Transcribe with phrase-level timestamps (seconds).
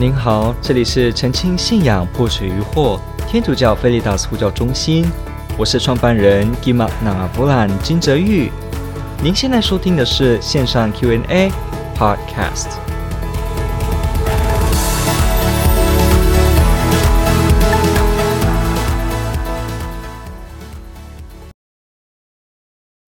[0.00, 2.98] 您好，这里是澄清信仰破除疑惑
[3.28, 5.04] 天主教菲利达斯呼叫中心，
[5.58, 8.50] 我是创办人吉玛纳布兰金泽玉。
[9.22, 11.52] 您现在收听的是线上 Q&A
[11.94, 12.78] Podcast。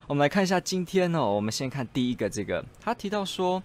[0.06, 3.62] 我们来看一下今天、哦，我们先看第一个这个，他提到说。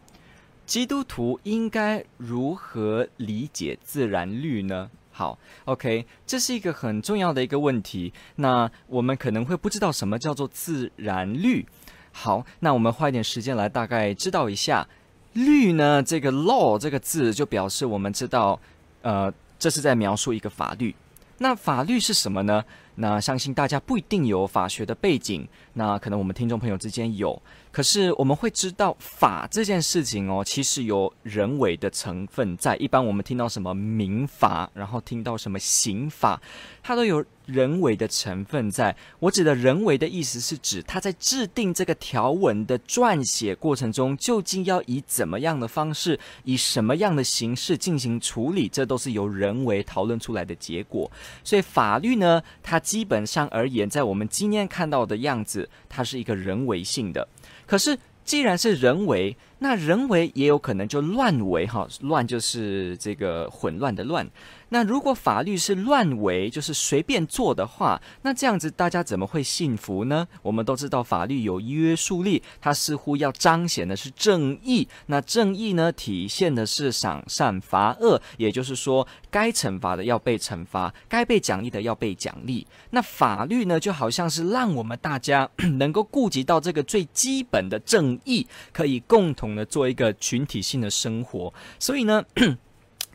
[0.68, 4.92] 基督徒应该如何理解自然律呢？
[5.14, 8.12] 好，OK，这是一个很重要的一个问题。
[8.36, 11.66] 那我们可能会不知道什么叫做自然律。
[12.12, 14.86] 好，那我们花一点时间来大概知道一下
[15.32, 16.04] 律呢？
[16.04, 18.60] 这个 law 这个字就表示我们知道，
[19.04, 20.94] 呃，这是在描述一个法律。
[21.40, 22.66] 那法律是什么呢？
[22.96, 27.42] 那相信大家不一定有法学的背景，那可能我们听众朋友之间有。
[27.78, 32.76] 可是我们会知道法这件事情哦，其实有人为的成分在。
[32.78, 36.42] 一般我们听到什么民法，然后听到什么刑法，
[36.82, 38.96] 它都有人为的成分在。
[39.20, 51.12] 我指的人为的意思是指他在制定这个条文的撰写过程中，究竟要以怎么样的方式，以什么样的形式进行处理，这都是由人为讨论出来的结果。
[51.44, 57.28] 所以法律呢，它基本上而言，在我们今天看到的样子，它是一个人为性的。
[57.68, 64.28] 可是，既然是人为，那人为也有可能就乱为哈，乱就是这个混乱的乱。
[64.70, 70.28] 那如果法律是乱为，就是随便做的话，那这样子大家怎么会信服呢？
[70.42, 74.86] 我们都知道法律有约束力，它似乎要彰显的是正义。
[75.06, 82.68] 那正义呢，体现的是赏善罚恶，也就是说，该惩罚的要被惩罚，该被奖励的要被奖励。
[82.90, 85.50] 那法律呢，就好像是让我们大家
[85.80, 91.54] 能够顾及到这个最基本的正义，可以共同的做一个群体性的生活。
[91.80, 92.24] 所以呢。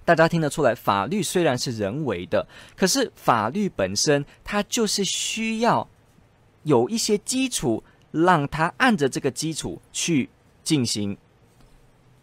[0.05, 2.45] 大家听得出来，法律虽然是人为的，
[2.75, 5.89] 可是法律本身它就是需要
[6.65, 10.29] 有一些基础，让它按着这个基础去
[10.65, 11.17] 进行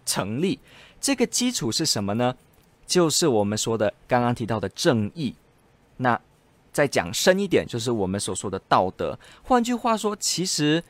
[0.05, 0.59] 成立。
[0.99, 2.35] 这个基础是什么呢？
[2.85, 5.33] 就是我们说的刚刚提到的正义。
[5.95, 6.19] 那
[6.73, 9.17] 再讲深一点，就是我们所说的道德。
[9.41, 10.83] 换句话说，其实。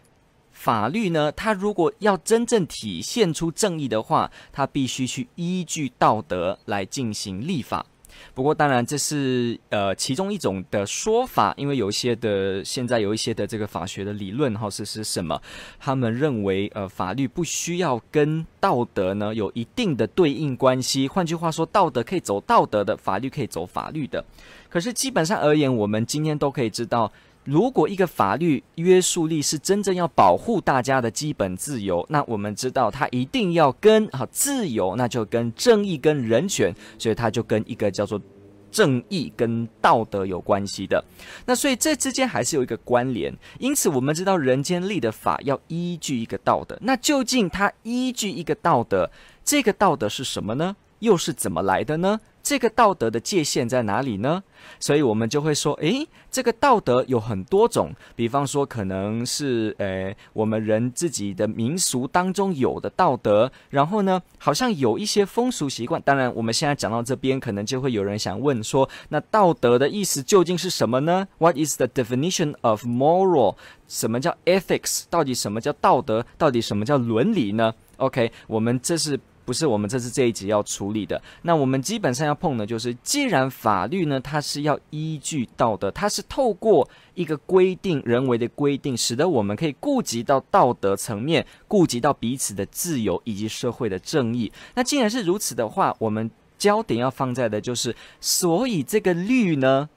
[0.59, 7.85] 法律呢，它如果要真正体现出正义的话，它必须去依据道德来进行立法。
[8.33, 15.41] 不过，当然这是呃其中一种的说法，因为有一些的现在有一些的这个法学的理论哈是是什么？
[15.79, 21.07] 他们认为呃法律不需要跟道德呢有一定的对应关系。
[21.07, 24.25] 换句话说，道德可以走道德的，法律可以走法律的。
[24.67, 27.09] 可是基本上而言，我们今天都可以知道。
[27.45, 38.21] 如果一个法律约束力是真正要保护大家的基本自由，那我们知道它一定要跟好自由，那就跟正义跟人权，所以它就跟一个叫做
[38.69, 41.03] 正义跟道德有关系的。
[41.45, 43.35] 那所以这之间还是有一个关联。
[43.57, 49.09] 因此我们知道人间立的法要依据一个道德，那究竟它依据一个道德，
[49.43, 50.75] 这个道德是什么呢？
[50.99, 52.19] 又是怎么来的呢？
[52.41, 54.41] 这个道德的界限在哪里呢？
[54.79, 66.01] 所以我们就会说，诶，这个道德有很多种，比方说可能是，诶，我们人自己的民俗当中有的道德，然后呢，好像有一些风俗习惯。
[66.01, 73.55] 当然，我们现在讲到这边，可能就会有人想问说，那道德的意思究竟是什么呢？What is the definition of moral？
[73.87, 75.03] 什么叫 ethics？
[75.09, 76.25] 到底什么叫道德？
[76.37, 79.19] 到底什么叫伦理呢？OK，我们这是。
[79.49, 81.19] 不是我们这次这一集要处理的。
[81.41, 94.51] 那我们基本上要碰的就是，既然法律呢，它是要依据道德，它是透过一个规定，人为的规定，使得我们可以顾及到道德层面，顾及到彼此的自由以及社会的正义。
[94.75, 99.89] 那既然是如此的话，我们焦点要放在的就是，所以这个律呢？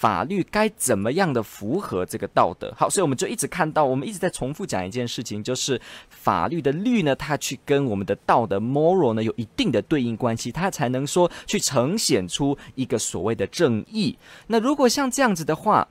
[0.00, 2.72] 法律该怎么样的符合这个道德？
[2.74, 14.16] 好，所以我们就一直看到，我们一直在重复讲一件事情，就是法律的律呢，它去跟我们的道德 moral 呢有一定的对应关系，它才能说去呈现出一个所谓的正义。
[14.46, 15.86] 那如果像这样子的话，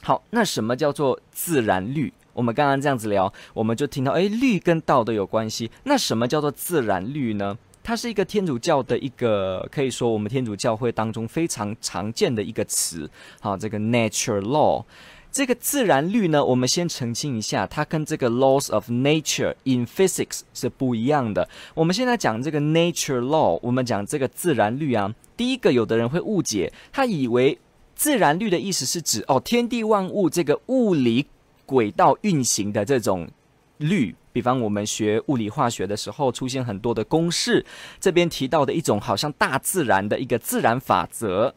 [0.00, 2.12] 好，那什么叫做自然律？
[2.34, 5.72] 我们刚刚这样子聊，我们就听到，诶，律跟道德有关系。
[5.82, 7.58] 那什么叫做自然律呢？
[7.84, 13.08] 它是一个天主教的一个，可以说我们天主教会当中非常常见的一个词。
[13.40, 14.82] 好，这个 nature law，
[15.30, 21.46] 这个自然律呢，我们先澄清一下，它跟这个 laws of nature in physics 是不一样的。
[21.74, 27.58] 我们现在讲这个 nature law，我们讲这个自然律啊，第一个有的人会误解，他以为
[27.94, 31.26] 自然律的意思是指哦，天地万物这个物理
[31.66, 33.28] 轨道运行的这种
[33.76, 34.16] 律。
[34.34, 37.64] 比方我们学物理化学的时候，出现很多的公式，
[38.00, 41.54] 这边提到的一种好像大自然的一个自然法则，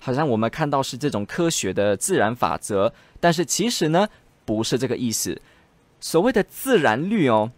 [0.00, 4.08] 好像我们看到是这种科学的自然法则，但是其实呢，
[4.46, 5.38] 不是这个意思。
[6.00, 7.52] 所谓的自然律哦。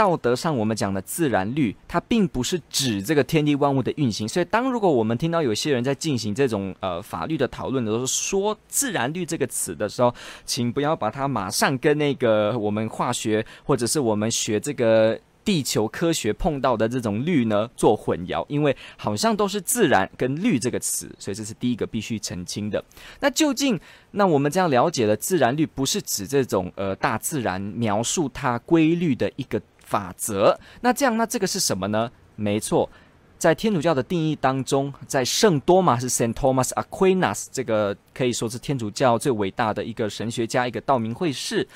[0.00, 4.26] 道德上，我们讲的自然律，它并不是指这个天地万物的运行。
[4.26, 10.14] 所以，当如果我们听到有些人在进行这种呃法律的讨论的时候，说“自然律”这个词的时候，
[10.46, 22.82] 请不要把它马上跟那个我们化学或者是我们学这个地球科学碰到的这种律呢做混淆，因为好像都是“自然”跟“律”这个词，所以这是第一个必须澄清的。
[23.20, 23.78] 那究竟，
[24.12, 29.60] 那我们这样了解了自然律，不是指这种呃大自然描述它规律的一个。
[29.90, 32.08] 法则，那这样，那这个是什么呢？
[32.36, 32.88] 没错，
[33.36, 41.66] 在天主教的定义当中，在圣多玛是 Saint Thomas Aquinas，这个可以说是天主教最伟大的一个神学家，一个道明会士，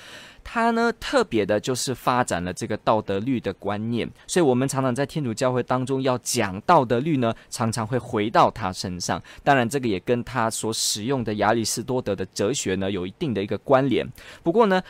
[0.44, 9.20] 他呢特别的就是发展了这个道德律的观念，所以我们常常在天主教会当中要讲道德律呢，常常会回到他身上。
[9.42, 14.06] 当然，这个也跟他所使用的亚里士多德的哲学呢有一定的一个关联。
[14.44, 14.80] 不过呢，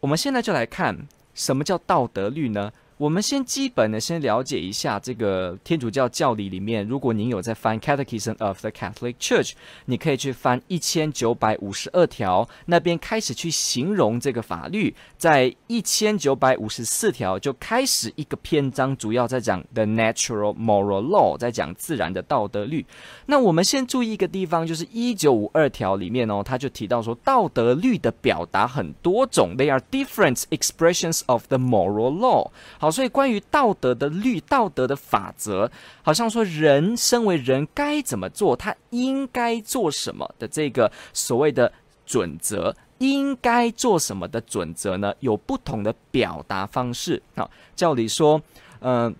[0.00, 1.06] 我们现在就来看。
[1.36, 2.72] 什么叫道德律呢？
[2.98, 9.50] 我们先基本的先了解一下这个天主教教理里面，如果您有在翻《Catechism of the Catholic Church》，
[9.84, 22.86] 你可以去翻一千九百五十二条，那边开始去形容这个法律，在一千九百五十四条就开始一个篇章，主要在讲 The Natural Moral Law，在讲自然的道德律。
[23.26, 32.50] 那我们先注意一个地方，就是一九五二条里面哦，他就提到说，道德律的表达很多种，They are different expressions of the moral law。
[32.78, 35.68] 好好，所以关于道德的律、道德的法则，
[36.04, 41.72] 好像说人身为人该怎么做，他应该做什么的这个所谓的
[42.06, 45.12] 准则，应该做什么的准则呢？
[45.18, 47.20] 有不同的表达方式。
[47.34, 48.40] 好，教理说，
[48.78, 49.12] 嗯、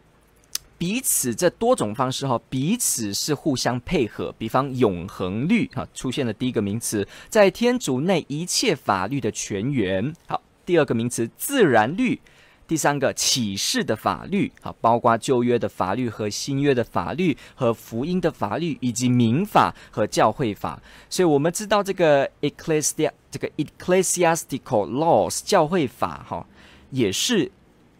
[0.78, 4.32] 彼此这多种方式哈，彼此是互相配合。
[4.38, 10.14] 比方永恒律哈，出现了第一个名词，在天主内一切法律的泉源。
[10.28, 12.20] 好，第二个名词自然律。
[12.66, 20.80] 第三个启示的法律，啊，包括旧约的法律和新约的法律和福音的法律，以及民法和教会法。
[21.08, 26.46] 所以，我们知道这个 ecclesia 这个 ecclesiastical laws 教会法，哈，
[26.90, 27.50] 也是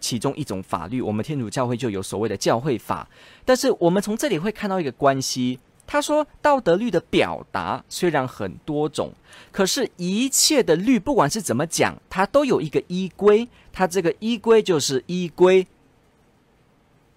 [0.01, 1.01] 其中一种法律。
[1.01, 3.09] 我们天主教会就有所谓的教会法。
[3.45, 5.61] 但是，我们从这里会看到一个关系。
[5.87, 9.13] 他说，道德律的表达虽然很多种，
[9.53, 13.49] 可是一切的律，不管是怎么讲，它都有一个依规。
[13.73, 15.67] 它这个依规就是依规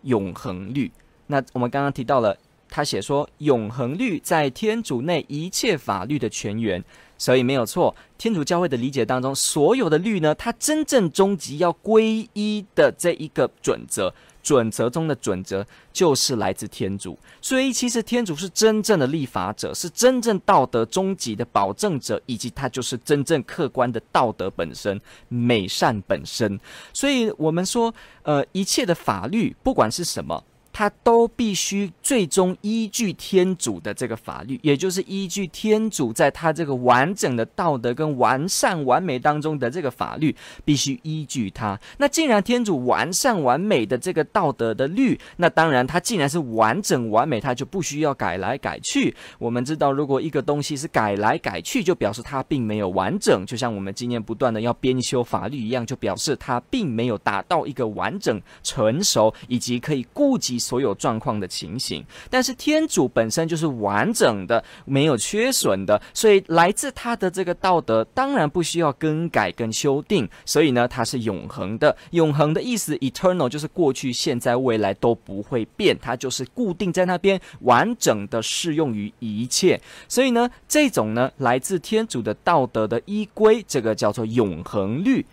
[0.03, 0.91] 永恒律。
[1.27, 2.37] 那我们刚刚提到了，
[2.69, 6.83] 他写说永恒律在天主内一切法律的泉源，
[7.17, 7.95] 所以没有错。
[8.17, 14.13] 天主教会的理解当中，所有的律呢，它真正终极要归依的这一个准则。
[14.49, 15.63] 准则中的准则
[15.93, 26.59] 就是来自天主，所以其实天主是真正的立法者，是真正道德终极的保证者，以及他就是真正客观的道德本身、美善本身。
[26.91, 27.93] 所以我们说，
[28.23, 30.43] 呃，一切的法律，不管是什么。
[30.71, 41.79] 他都必须最终依据天主的这个法律，也就是依据天主在他这个完整的道德跟完善完美当中的这个法律，必须依据他。
[41.97, 49.15] 那既然天主完善完美的这个道德的律，那当然他既然是完整完美，他就不需要改来改去。
[49.39, 53.45] 我们知道，如果一个东西是改来改去，就表示它并没有完整。
[53.45, 60.58] 就像我们今年不断的要编修法律一样，就表示它并没有达到一个完整、成熟以及可以顾及。
[60.59, 71.95] 所有状况的情形，但是天主本身就是完整的，没有缺损的，所以来自他的这个道德当然不需要更改跟修订，所以呢，它是永恒的。
[72.11, 79.79] 永恒的意思，eternal 就是过去、现在、未来都不会变，它就是固定在那边，完整的适用于一切。
[80.07, 85.25] 所以呢，这种呢来自天主的道德的依归，这个叫做永恒律，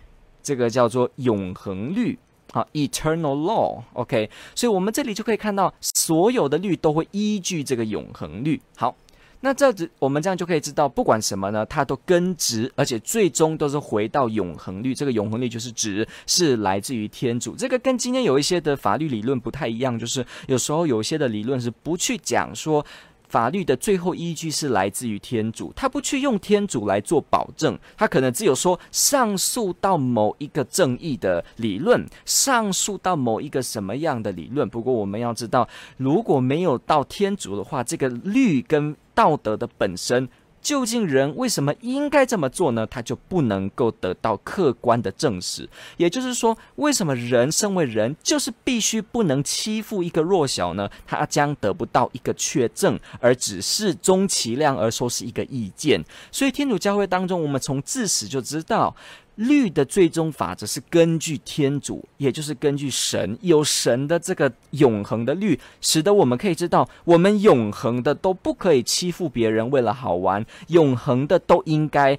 [0.42, 2.18] 这个叫做永恒律。
[2.56, 8.58] 好，eternal law，OK，所以我们这里就可以看到，所有的律都会依据这个永恒律。
[8.74, 8.96] 好，
[9.40, 14.94] 那这样子我们这样就可以知道，不管什么呢，它都根植，而且最终都是回到永恒律。
[14.94, 17.54] 这个永恒律就是指是来自于天主。
[17.54, 22.82] 这个跟今天有一些的法律理论不太一样，就是有时候有一些的理论是不去讲说。
[23.28, 34.68] 法律的最后依据是来自于天主，他不去用天主来做保证，他可能只有说上诉到某一个正义的理论，上诉到某一个什么样的理论。
[34.68, 40.28] 不过我们要知道，如果没有到天主的话，这个律跟道德的本身
[40.66, 42.84] 究竟人为什么应该这么做呢？
[42.84, 45.68] 他就不能够得到客观的证实。
[45.96, 50.90] 也就是说，为什么人身为人就是必须不能欺负一个弱小呢？
[51.06, 56.04] 他将得不到一个确证，而只是充其量而说是一个意见。
[56.32, 58.92] 所以天主教会当中，我们从自始就知道。
[59.36, 72.18] 律的最终法则是根据天主，也就是根据神，有神的这个永恒的律，使得我们可以知道，我们永恒的都不可以欺负别人，为了好玩，永恒的都应该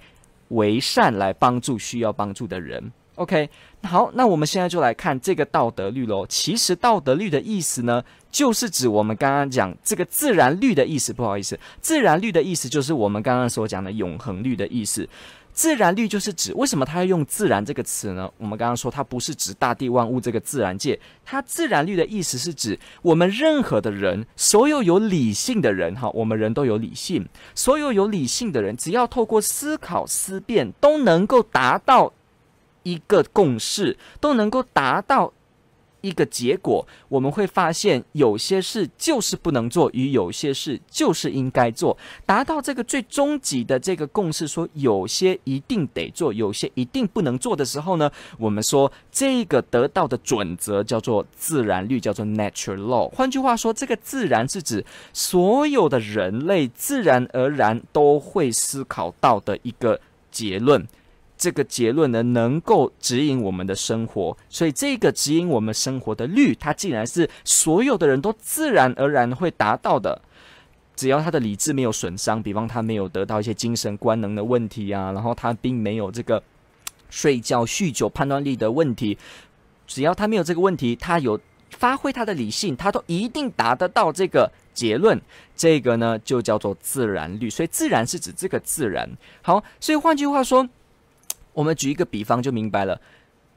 [0.50, 2.92] 为善来帮助需要帮助的人。
[3.16, 3.50] OK，
[3.82, 6.24] 好，那我们现在就来看这个道德律喽。
[6.28, 11.12] 其实道德律的意思呢，就是指我们刚刚讲这个自然律的意思。
[11.12, 15.10] 不好意思，自然律的意思就是我们刚刚所讲的永恒律的意思。
[15.58, 18.30] 自然律就是指，为什么他要用“自然”这个词呢？
[18.38, 32.14] 我们刚刚说，它不是指大地万物这个自然界，它自然律的意思是指我们任何的人，所有有理性的人，哈，我们人都有理性，所有有理性的人，只要透过思考思辨，都能够达到
[32.84, 35.34] 一个共识，都能够达到。
[36.08, 53.10] 一个结果，我们会发现有些事就是不能做，与有些事就是应该做，达到这个最终极的这个共识，说有些一定得做，有些一定不能做的时候呢，我们说这个得到的准则叫做自然律，叫做 natural law。
[53.10, 60.00] 换句话说，这个自然是指所有的人类自然而然都会思考到的一个
[60.32, 60.88] 结论。
[61.38, 70.22] 这个结论呢，能够指引我们的生活，所以这个指引我们生活的律，它竟然是所有的人都自然而然会达到的。
[70.96, 76.42] 只要他的理智没有损伤，比方他没有得到一些精神官能的问题啊，然后他并没有这个
[77.12, 79.16] 睡觉、酗酒、判断力的问题，
[79.86, 81.40] 只要他没有这个问题，他有
[81.70, 85.22] 发挥他的理性，他都一定达得到这个结论。
[85.56, 87.48] 这个呢，就叫做自然律。
[87.48, 89.08] 所以自然是指这个自然。
[89.44, 90.68] 好，所以换句话说。
[91.58, 93.02] 我们举一个比方就明白了，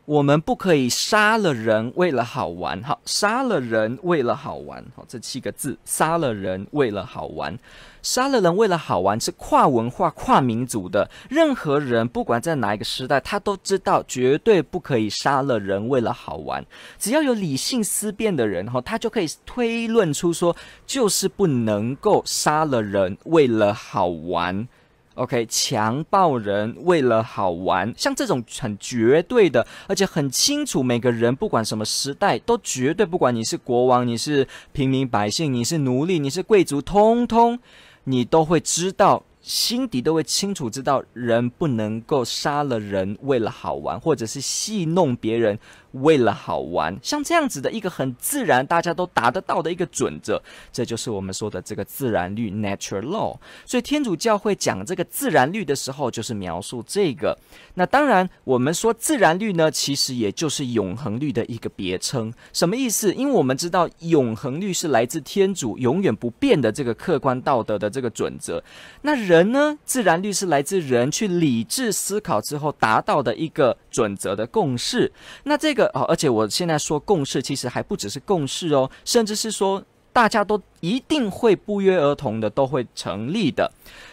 [0.07, 2.83] 我们不可以杀了人为了好玩。
[2.83, 4.83] 好，杀了人为了好玩。
[4.97, 7.59] 好，这七个字，杀了人为了好玩，
[8.01, 11.11] 杀了人为了好玩是跨文化、跨民族的。
[11.29, 16.65] 任何人不管在哪一个时代，他都知道绝对不可以杀了人为了好玩。
[16.99, 24.67] 只要有理性思辨的人，哈，他就可以推论出说，就是不能够杀了人为了好玩。
[25.15, 37.59] OK，强暴人为了好玩，像这种很绝对的，而且很清楚，每个人不管什么时代，都绝对不管你是国王，你是平民百姓，你是奴隶，你是贵族，通通
[38.05, 39.25] 你都会知道。
[39.43, 45.59] 心底都会清楚知道，人不能够杀了人为了好玩，或者是戏弄别人
[45.93, 46.99] 为了好玩。
[47.03, 50.41] 像这样子的一个很自然，大家都达得到的一个准则，
[50.73, 53.37] 这就是我们说的这个自然律 （natural law）。
[53.65, 57.37] 所以天主教会讲这个自然律的时候，就是描述这个。
[57.75, 62.33] 那当然，我们说自然律呢，其实也就是永恒律的一个别称。
[62.53, 63.13] 什么意思？
[63.15, 68.63] 因为我们知道永恒律是来自天主永远不变的这个客观道德的这个准则。
[69.03, 69.79] 那人呢？
[69.85, 75.11] 自然律是来自人去理智思考之后达到的一个准则的共识。
[75.45, 79.83] 那这个哦，而且我现在说共识，其实还不只是共识哦，甚至是说
[80.13, 83.71] 大家都一定会不约而同的都会成立的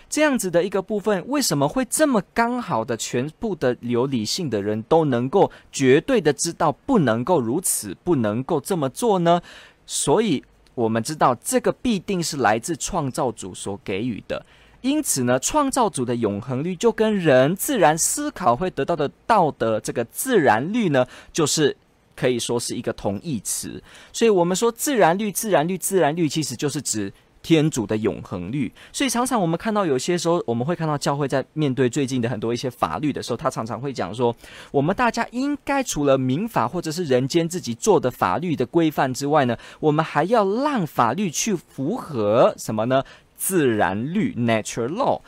[0.08, 1.24] 这样子的一个部分。
[1.28, 9.42] 为什么会这么刚好的全部的有理性的人都能够绝对的知道不能够如此，不能够这么做呢？
[9.86, 10.44] 所以
[10.76, 14.46] 我们知道这个必定是来自创造主所给予的。
[14.82, 21.76] 因此呢，创造主的永恒律就跟人自然思考会得到的道德这个自然律呢，就是
[22.16, 23.82] 可以说是一个同义词。
[24.14, 28.72] 所以，我们说自然律、自然律、自然律，其实就是指天主的永恒律。
[28.92, 34.36] 所以，常常我们看到有些时候，我们会看到教会在面对最近的很多一些法律的时候，他常常会讲说，
[34.72, 43.04] 我们大家应该除了民法或者是人间自己做的法律的规范之外呢，我们还要让法律去符合什么呢？
[43.38, 45.22] 自然律 （natural law），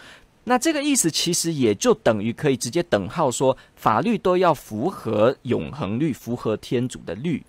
[0.43, 7.43] 那这个意思其实也就等于可以直接等号说，法律都要符合永恒律，符合天主的律。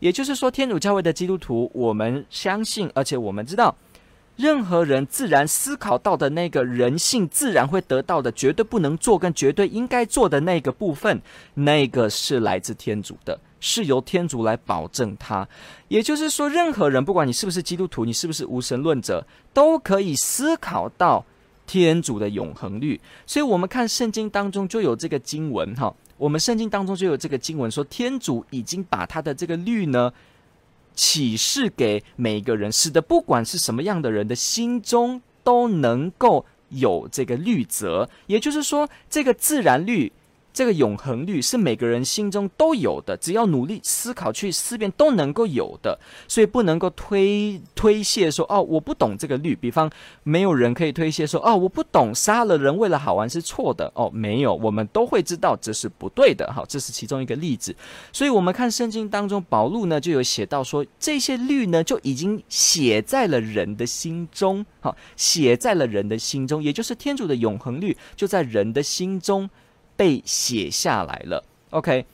[0.00, 3.74] 也就是说，天主教会的基督徒，我们相信，而且我们知道，
[4.36, 11.20] 任何人自然思考到的那个人性，自然会得到的，绝对不能做跟绝对应该做的那个部分，
[11.54, 13.38] 那个是来自天主的。
[13.58, 15.48] 是由天主来保证他，
[15.88, 21.24] 也就是说，任何人，不管你是不是基督徒，你是不是无神论者，都可以思考到
[21.66, 23.00] 天主的永恒律。
[23.26, 30.12] 所以，我们看圣经当中就有这个经文哈，我们圣经当中就有这个经文说，天主已经把他的这个律呢
[30.94, 40.12] 启示给每一个人，使得不管是什么样的人的心中都能够有这个律则，也就是说，这个自然律。
[40.56, 49.54] 这个永恒律是每个人心中都有的，只要努力思考去思辨都能够有的，所以不能够推推卸说哦，我不懂这个律。
[49.54, 49.90] 比方
[50.22, 56.50] 没有人可以推卸说哦，我不懂杀了人为了好玩是错的哦，没有，我们都会知道这是不对的。
[56.50, 57.76] 好，这是其中一个例子。
[58.10, 69.50] 所以我们看圣经当中，保禄呢就有写到说，这些律呢就已经写在了人的心中，好，写在了人的心中，也就是天主的永恒律就在人的心中。
[69.96, 72.04] 被写下来了，OK，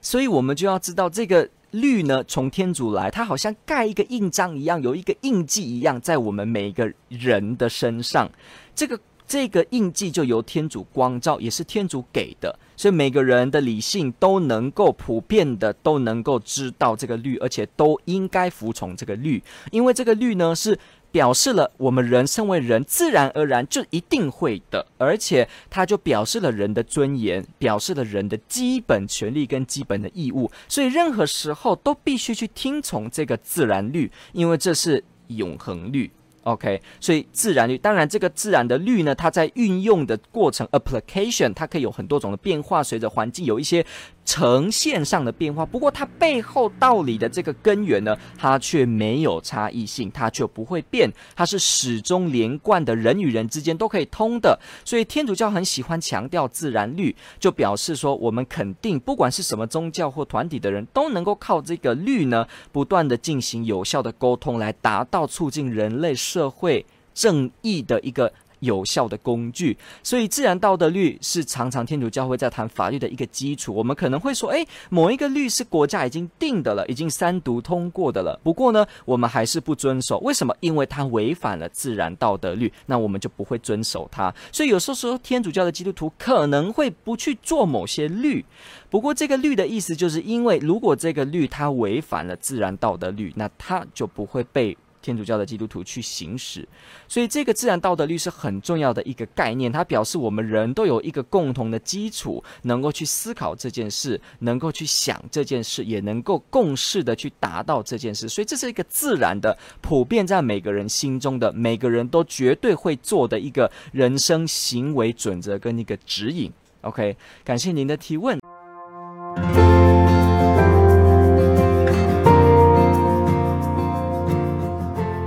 [0.00, 8.30] 所以我们就要知道这个律呢，从天主来，它好像盖一个印章一样，有一个印记一样，在我们每一个人的身上。
[8.74, 20.78] 这个这个印记就由天主光照，也是天主给的，所以每个人的理性都能够普遍的都能够知道这个律，而且都应该服从这个律，因为这个律呢是。
[21.12, 36.10] 表示了我们人身为人，自然而然就一定会的，而且它就表示了人的尊严，表示了人的基本权利跟基本的义务，所以任何时候都必须去听从这个自然律，因为这是永恒律。
[36.46, 43.84] OK，所以自然率，当然这个自然的率呢，它在运用的过程 application，它可以有很多种的变化，随着环境有一些
[44.26, 45.64] 呈现上的变化。
[45.64, 54.58] 不过它背后道理的这个根源呢，它却没有差异性，它却不会变，它是始终连贯的，人与人之间都可以通的。
[54.84, 73.74] 所以天主教很喜欢强调自然律，就表示说我们肯定，不管是什么宗教或团体的人都能够靠这个律呢，不断的进行有效的沟通，来达到促进人类社会正义的一个有效的工具，所以自然道德律是常常天主教会在谈法律的一个基础。
[73.74, 78.38] 我们可能会说，诶，某一个律是国家已经定的了，已经三读通过的了。
[78.42, 80.18] 不过呢，我们还是不遵守。
[80.20, 80.54] 为什么？
[80.60, 84.34] 因为它违反了自然道德律，那我们就不会遵守它。
[84.50, 88.44] 所以有时候说，天主教的基督徒可能会不去做某些律。
[88.88, 94.76] 不过这个律的意思，就是因为如果这个律它违反了自然道德律，那它就不会被。
[95.06, 96.66] 天主教的基督徒去行使，
[97.06, 99.70] 所以这个自然道德律是很重要的一个概念。
[99.70, 108.28] 它表示我们人都有一个共同的基础，能够去思考这件事，能够去想这件事，也能够共识的去达到这件事。
[108.28, 116.52] 所以这是一个自然的、普遍在每个人心中的、每个人都绝对会做的一个人生行为准则跟一个指引。
[116.80, 118.55] OK，感谢您的提问。